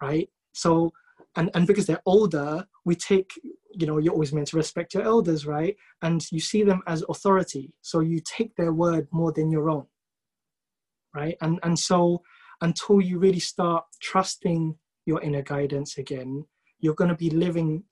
[0.03, 0.29] right?
[0.53, 0.93] So
[1.37, 3.31] and and because they're older we take
[3.73, 5.77] you know you're always meant to respect your elders right?
[6.03, 7.75] And you see them as authority.
[7.83, 9.87] So you take their word more than your own
[11.15, 11.37] right?
[11.41, 12.23] And and so
[12.63, 16.45] until you really start trusting your inner guidance again
[16.81, 17.83] you're going to be living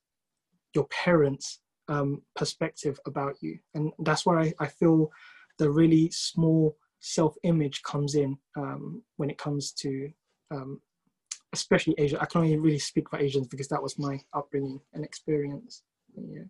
[0.74, 3.58] your parents um, perspective about you.
[3.74, 5.10] And that's where I, I feel
[5.58, 10.10] the really small self-image comes in um, when it comes to
[10.50, 10.80] um,
[11.54, 12.20] especially Asia.
[12.20, 15.82] I can only really speak for Asians because that was my upbringing and experience.
[16.14, 16.44] Yeah.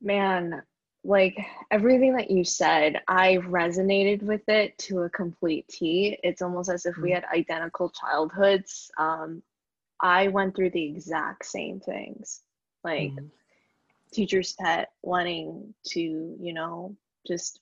[0.00, 0.62] Man,
[1.04, 1.36] like
[1.70, 6.18] everything that you said, I resonated with it to a complete T.
[6.22, 7.02] It's almost as if mm.
[7.02, 8.90] we had identical childhoods.
[8.98, 9.42] Um,
[10.00, 12.42] I went through the exact same things,
[12.84, 13.30] like mm.
[14.12, 16.00] teacher's pet, wanting to,
[16.40, 17.60] you know, just.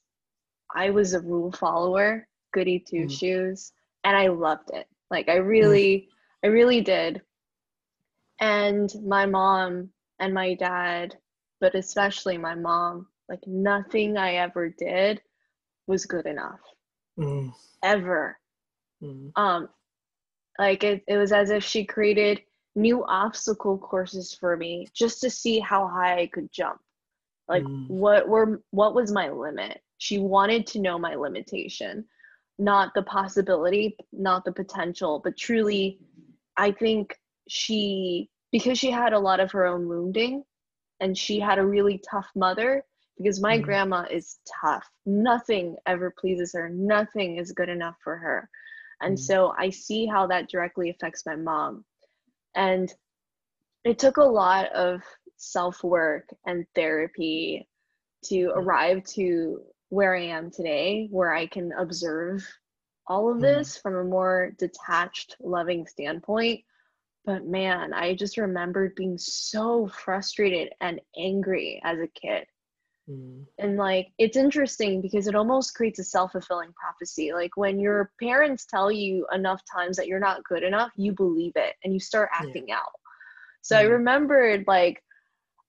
[0.74, 3.18] I was a rule follower, goody two mm.
[3.18, 3.72] shoes,
[4.02, 4.86] and I loved it.
[5.10, 6.08] Like I really,
[6.44, 7.22] I really did.
[8.40, 11.16] And my mom and my dad,
[11.60, 15.20] but especially my mom, like nothing I ever did
[15.86, 16.60] was good enough.
[17.18, 17.52] Mm.
[17.82, 18.38] Ever.
[19.02, 19.32] Mm.
[19.36, 19.68] Um
[20.58, 22.40] like it, it was as if she created
[22.74, 26.78] new obstacle courses for me just to see how high I could jump.
[27.48, 27.88] Like mm.
[27.88, 29.80] what were what was my limit?
[29.98, 32.04] She wanted to know my limitation,
[32.58, 36.00] not the possibility, not the potential, but truly
[36.56, 37.16] I think
[37.48, 40.42] she because she had a lot of her own wounding
[41.00, 42.82] and she had a really tough mother
[43.18, 43.62] because my mm.
[43.62, 48.48] grandma is tough nothing ever pleases her nothing is good enough for her
[49.00, 49.20] and mm.
[49.20, 51.84] so i see how that directly affects my mom
[52.54, 52.92] and
[53.84, 55.02] it took a lot of
[55.36, 57.68] self work and therapy
[58.24, 58.56] to mm.
[58.56, 62.44] arrive to where I am today, where I can observe
[63.08, 63.42] all of mm.
[63.42, 66.62] this from a more detached, loving standpoint.
[67.24, 72.46] But man, I just remembered being so frustrated and angry as a kid.
[73.10, 73.46] Mm.
[73.58, 77.32] And like, it's interesting because it almost creates a self fulfilling prophecy.
[77.32, 81.52] Like, when your parents tell you enough times that you're not good enough, you believe
[81.56, 82.76] it and you start acting yeah.
[82.76, 82.92] out.
[83.62, 83.86] So mm-hmm.
[83.86, 85.02] I remembered like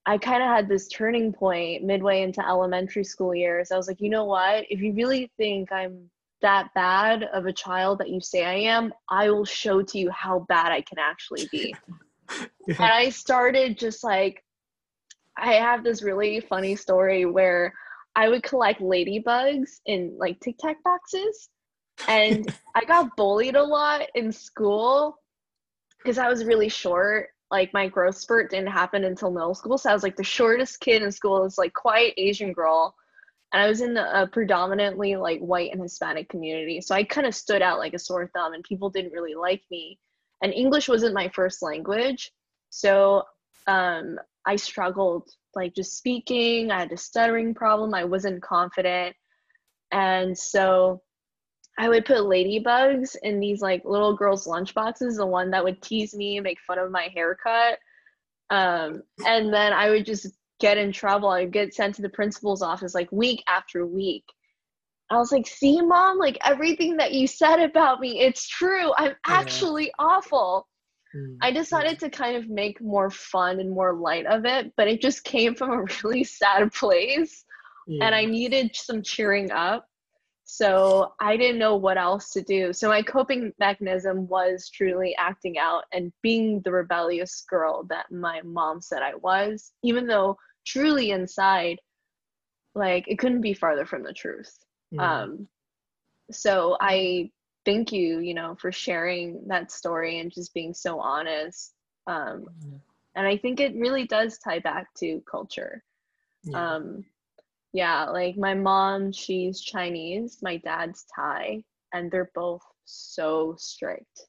[0.06, 3.72] I kind of had this turning point midway into elementary school years.
[3.72, 4.66] I was like, you know what?
[4.70, 6.10] If you really think I'm
[6.42, 10.12] that bad of a child that you say I am, I will show to you
[10.12, 11.76] how bad I can actually be.
[12.68, 12.76] yeah.
[12.80, 14.44] And I started just like,
[15.38, 17.74] I have this really funny story where
[18.16, 21.50] I would collect ladybugs in like Tic Tac boxes.
[22.08, 25.18] And I got bullied a lot in school
[25.98, 29.78] because I was really short like my growth spurt didn't happen until middle school.
[29.78, 31.44] So I was like the shortest kid in school.
[31.44, 32.94] This like quiet Asian girl,
[33.54, 36.82] and I was in a predominantly like white and Hispanic community.
[36.82, 39.64] So I kind of stood out like a sore thumb, and people didn't really like
[39.72, 40.00] me.
[40.42, 42.32] And English wasn't my first language,
[42.70, 43.24] so
[43.68, 46.72] um, I struggled like just speaking.
[46.72, 47.94] I had a stuttering problem.
[47.94, 49.16] I wasn't confident,
[49.92, 51.02] and so
[51.80, 55.82] I would put ladybugs in these like little girls' lunch boxes, the one that would
[55.82, 57.80] tease me, and make fun of my haircut.
[58.50, 60.28] Um, and then I would just
[60.60, 61.30] get in trouble.
[61.30, 64.24] I'd get sent to the principal's office like week after week.
[65.10, 68.92] I was like, see, mom, like everything that you said about me, it's true.
[68.98, 69.92] I'm actually yeah.
[70.06, 70.68] awful.
[71.16, 71.38] Mm-hmm.
[71.42, 75.02] I decided to kind of make more fun and more light of it, but it
[75.02, 77.46] just came from a really sad place.
[77.88, 78.06] Yeah.
[78.06, 79.88] And I needed some cheering up.
[80.50, 82.72] So I didn't know what else to do.
[82.72, 88.42] So my coping mechanism was truly acting out and being the rebellious girl that my
[88.44, 91.80] mom said I was, even though truly inside,
[92.74, 94.58] like it couldn't be farther from the truth.
[94.94, 95.02] Mm.
[95.02, 95.48] Um,
[96.32, 97.30] so I
[97.66, 101.74] thank you, you know, for sharing that story and just being so honest.
[102.08, 102.46] Um.
[103.16, 105.84] And I think it really does tie back to culture.
[106.44, 106.76] Yeah.
[106.76, 107.04] Um,
[107.74, 114.22] yeah, like my mom, she's Chinese, my dad's Thai, and they're both so strict.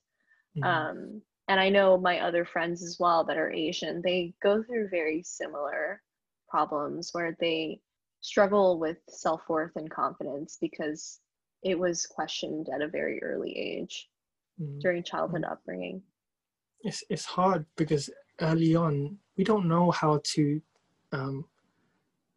[0.57, 0.64] Mm-hmm.
[0.64, 4.90] Um, and I know my other friends as well that are Asian, they go through
[4.90, 6.03] very similar
[6.48, 7.81] problems where they
[8.20, 11.20] struggle with self worth and confidence because
[11.62, 14.09] it was questioned at a very early age
[14.61, 14.79] mm-hmm.
[14.81, 15.53] during childhood mm-hmm.
[15.53, 16.03] upbringing.
[16.83, 20.61] It's, it's hard because early on, we don't know how to
[21.12, 21.44] um,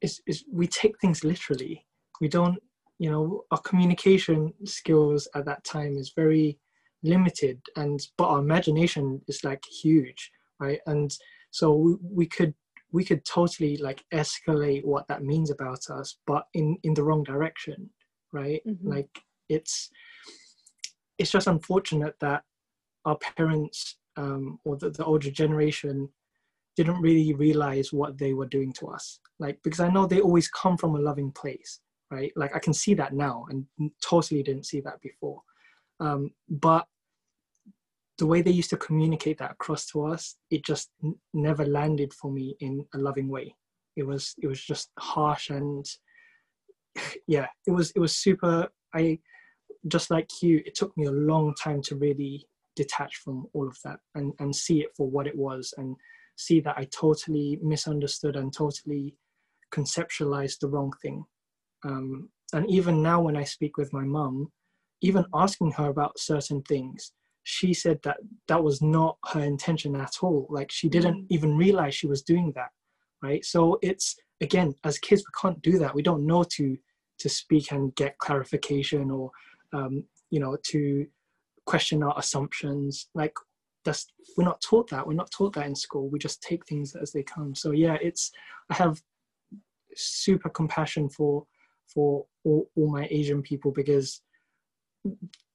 [0.02, 1.86] is, is we take things literally.
[2.20, 2.58] We don't,
[3.00, 6.60] you know, our communication skills at that time is very
[7.04, 10.80] limited, and but our imagination is like huge, right?
[10.86, 11.12] And
[11.52, 12.54] so we, we could
[12.92, 17.24] we could totally like escalate what that means about us, but in in the wrong
[17.24, 17.90] direction,
[18.32, 18.62] right?
[18.68, 18.88] Mm-hmm.
[18.88, 19.10] Like
[19.50, 19.90] it's
[21.18, 22.44] it's just unfortunate that
[23.06, 26.10] our parents um, or the, the older generation
[26.78, 29.20] didn't really realize what they were doing to us.
[29.40, 31.80] Like because i know they always come from a loving place
[32.12, 32.32] right?
[32.36, 33.66] Like i can see that now and
[34.04, 35.42] totally didn't see that before.
[36.00, 36.86] Um, but
[38.18, 42.14] the way they used to communicate that across to us it just n- never landed
[42.14, 43.56] for me in a loving way.
[43.96, 45.86] It was it was just harsh and
[47.28, 49.18] yeah it was it was super i
[49.88, 53.78] just like you it took me a long time to really detach from all of
[53.84, 55.96] that and and see it for what it was and
[56.42, 59.16] see that I totally misunderstood and totally
[59.74, 61.24] conceptualized the wrong thing.
[61.84, 64.52] Um, and even now, when I speak with my mum,
[65.02, 67.14] even asking her about certain things,
[67.44, 68.18] she said that
[68.48, 70.48] that was not her intention at all.
[70.50, 71.28] Like she didn't mm.
[71.30, 72.70] even realize she was doing that,
[73.24, 73.44] right?
[73.44, 75.96] So it's again, as kids, we can't do that.
[75.96, 76.78] We don't know to
[77.20, 79.32] to speak and get clarification or
[79.74, 81.06] um, you know to
[81.66, 83.10] question our assumptions.
[83.16, 83.34] Like
[83.86, 84.08] that's
[84.38, 85.06] we're not taught that.
[85.06, 86.10] We're not taught that in school.
[86.10, 87.56] We just take things as they come.
[87.56, 88.32] So yeah it's
[88.70, 89.02] i have
[89.96, 91.46] super compassion for
[91.94, 94.22] for all, all my asian people because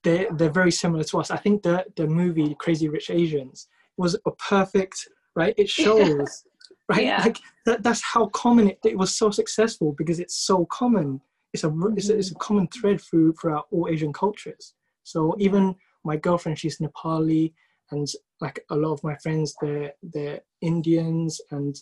[0.02, 1.30] they're they're very similar to us.
[1.30, 4.96] I think the the movie crazy rich asians was a perfect
[5.34, 5.54] right?
[5.56, 6.44] It shows
[6.88, 7.04] right?
[7.04, 7.22] Yeah.
[7.22, 11.20] like that, that's how common it, it was so successful because it's so common.
[11.52, 11.96] It's a, mm-hmm.
[11.96, 14.74] it's a it's a common thread through throughout all asian cultures.
[15.04, 15.74] So even
[16.04, 17.52] my girlfriend she's nepali
[17.90, 18.06] and
[18.40, 21.76] like a lot of my friends, they're they're Indians, and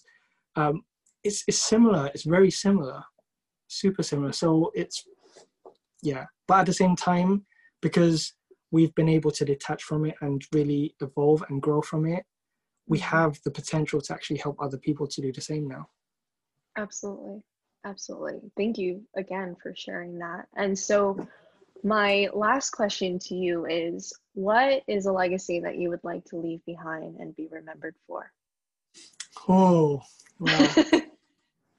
[0.57, 0.83] um,
[1.23, 2.11] it's it's similar.
[2.15, 3.03] It's very similar,
[3.69, 4.33] super similar.
[4.33, 5.05] So it's
[6.03, 7.47] yeah, but at the same time,
[7.83, 8.35] because
[8.71, 12.25] we've been able to detach from it and really evolve and grow from it,
[12.89, 13.17] we Mm-hmm.
[13.17, 15.87] have the potential to actually help other people to do the same now.
[16.77, 17.43] Absolutely.
[17.85, 18.41] Absolutely.
[18.57, 20.47] Thank you again for sharing that.
[20.57, 21.21] And so,
[21.85, 26.37] my last question to you is what is a legacy that you would like to
[26.37, 28.33] leave behind and be remembered for?
[29.47, 30.03] Oh,
[30.41, 30.75] wow.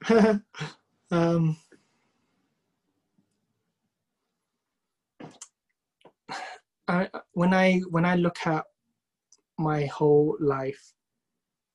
[1.12, 1.58] um,
[6.88, 8.66] I, when I when I look at
[9.58, 10.94] my whole life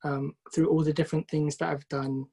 [0.04, 2.26] um, through all the different things that I've done,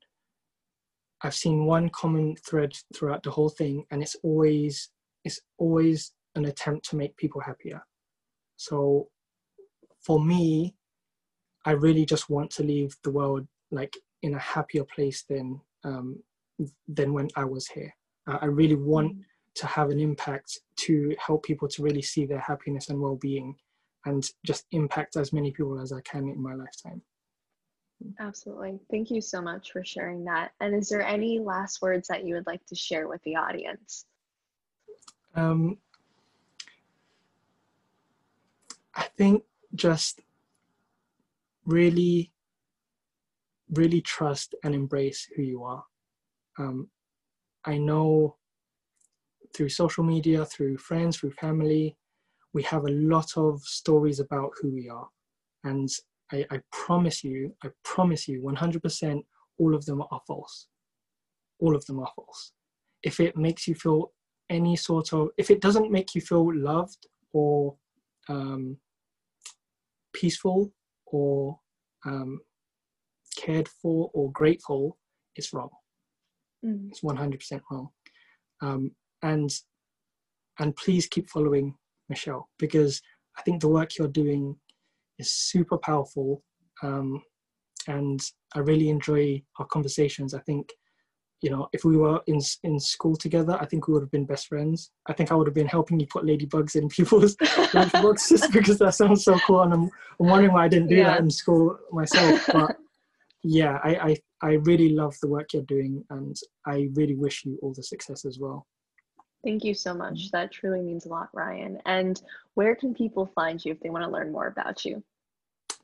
[1.23, 4.89] I've seen one common thread throughout the whole thing, and it's always
[5.27, 7.81] it's always an attempt to make people happier.
[8.57, 9.07] So,
[10.01, 10.75] for me,
[11.65, 16.07] I really just want to leave the world like in a happier place than um,
[16.87, 17.93] than when I was here.
[18.27, 19.15] Uh, I really want
[19.55, 23.55] to have an impact to help people to really see their happiness and well-being,
[24.05, 27.01] and just impact as many people as I can in my lifetime.
[28.19, 28.79] Absolutely.
[28.91, 30.51] Thank you so much for sharing that.
[30.59, 34.05] And is there any last words that you would like to share with the audience?
[35.37, 35.77] Um,
[38.95, 39.43] I think
[39.75, 40.21] just
[41.65, 42.31] really,
[43.71, 45.83] really trust and embrace who you are.
[46.57, 46.89] Um,
[47.65, 48.37] I know
[49.55, 51.95] through social media, through friends, through family,
[52.53, 55.07] we have a lot of stories about who we are.
[55.63, 55.87] And
[56.31, 59.21] I, I promise you, I promise you 100%
[59.59, 60.67] all of them are false.
[61.59, 62.53] All of them are false.
[63.03, 64.11] If it makes you feel
[64.49, 67.75] any sort of, if it doesn't make you feel loved or
[68.29, 68.77] um,
[70.13, 70.71] peaceful
[71.05, 71.59] or
[72.05, 72.39] um,
[73.37, 74.97] cared for or grateful,
[75.35, 75.69] it's wrong.
[76.65, 77.89] Mm, It's 100% wrong.
[78.61, 78.91] Um,
[79.21, 79.49] and
[80.59, 81.75] and please keep following
[82.09, 82.99] Michelle because
[83.37, 84.55] I think the work you're doing
[85.19, 86.43] is super powerful.
[86.81, 87.21] Um,
[87.87, 88.19] and
[88.55, 90.33] I really enjoy our conversations.
[90.33, 90.69] I think,
[91.41, 94.25] you know, if we were in in school together, I think we would have been
[94.25, 94.91] best friends.
[95.07, 98.95] I think I would have been helping you put ladybugs in people's lunchboxes because that
[98.95, 99.61] sounds so cool.
[99.61, 99.83] And I'm,
[100.19, 101.09] I'm wondering why I didn't do Yeah.
[101.11, 102.41] that in school myself.
[102.51, 102.77] But
[103.43, 106.35] yeah, I, I I really love the work you're doing, and
[106.65, 108.65] I really wish you all the success as well.
[109.43, 110.31] Thank you so much.
[110.31, 111.79] That truly means a lot, Ryan.
[111.85, 112.21] And
[112.55, 115.03] where can people find you if they want to learn more about you?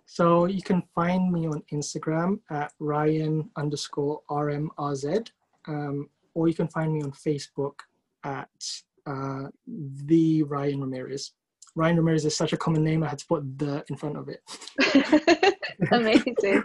[0.06, 5.30] So you can find me on Instagram at Ryan underscore RMRZ,
[5.68, 7.74] um, or you can find me on Facebook
[8.24, 8.49] at
[9.05, 11.32] uh, the Ryan Ramirez.
[11.76, 14.30] Ryan Ramirez is such a common name, I had to put the in front of
[14.30, 15.55] it.
[15.91, 16.64] Amazing.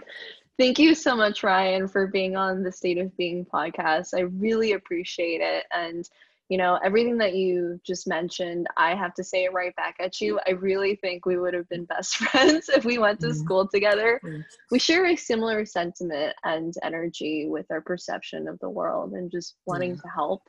[0.57, 4.09] Thank you so much, Ryan, for being on the State of Being podcast.
[4.13, 5.63] I really appreciate it.
[5.71, 6.07] And,
[6.49, 10.19] you know, everything that you just mentioned, I have to say it right back at
[10.19, 10.39] you.
[10.47, 13.35] I really think we would have been best friends if we went to Mhm.
[13.35, 14.19] school together.
[14.23, 14.43] Mm.
[14.71, 19.55] We share a similar sentiment and energy with our perception of the world and just
[19.67, 20.01] wanting Yeah.
[20.01, 20.41] to help.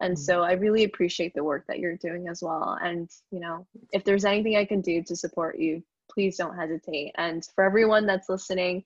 [0.00, 0.18] And Mhm.
[0.18, 2.78] so I really appreciate the work that you're doing as well.
[2.82, 7.12] And, you know, if there's anything I can do to support you, please don't hesitate.
[7.16, 8.84] And for everyone that's listening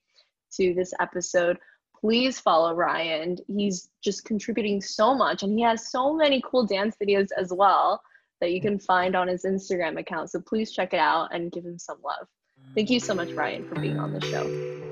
[0.54, 1.58] to this episode,
[2.04, 3.38] please follow Ryan.
[3.48, 8.02] He's just contributing so much and he has so many cool dance videos as well
[8.42, 10.28] that you can find on his Instagram account.
[10.28, 12.28] So please check it out and give him some love.
[12.74, 14.44] Thank you so much, Ryan, for being on the show.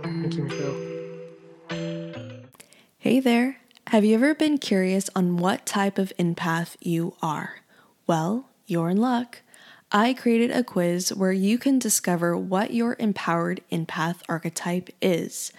[0.02, 0.74] Thank you, Michelle.
[2.96, 3.58] Hey there.
[3.88, 7.56] Have you ever been curious on what type of empath you are?
[8.06, 9.42] Well, you're in luck.
[9.90, 15.52] I created a quiz where you can discover what your empowered empath archetype is.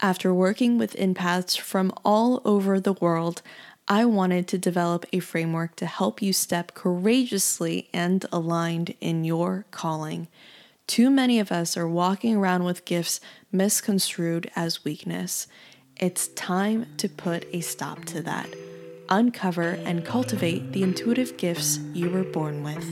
[0.00, 3.40] After working with empaths from all over the world,
[3.88, 9.64] I wanted to develop a framework to help you step courageously and aligned in your
[9.70, 10.28] calling.
[10.86, 13.20] Too many of us are walking around with gifts
[13.50, 15.46] misconstrued as weakness.
[15.96, 18.48] It's time to put a stop to that.
[19.08, 22.84] Uncover and cultivate the intuitive gifts you were born with.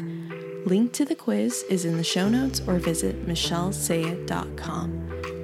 [0.66, 5.43] Link to the quiz is in the show notes or visit michellesaya.com.